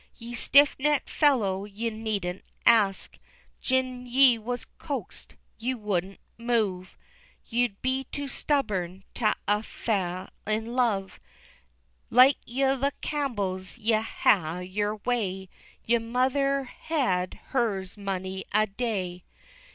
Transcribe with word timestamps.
Ye 0.15 0.33
stiff 0.33 0.75
neck 0.79 1.07
fellow, 1.07 1.63
ye 1.63 1.91
needna 1.91 2.41
ask, 2.65 3.19
Gin 3.61 4.07
ye 4.07 4.39
was 4.39 4.65
coaxed, 4.79 5.35
ye 5.59 5.75
wouldna 5.75 6.17
move 6.39 6.97
Ye'd 7.45 7.79
be 7.83 8.05
too 8.05 8.27
stubborn 8.27 9.03
tae 9.13 9.33
fa' 9.61 10.29
in 10.47 10.73
love; 10.73 11.19
Like 12.09 12.37
a' 12.47 12.73
the 12.75 12.93
Campbells 13.01 13.77
ye'll 13.77 14.01
hae 14.01 14.63
yer 14.63 14.95
way, 15.05 15.49
Yer 15.85 15.99
mither's 15.99 16.65
hae'd 16.87 17.35
hers 17.49 17.95
mony 17.95 18.43
a 18.51 18.65
day. 18.65 19.23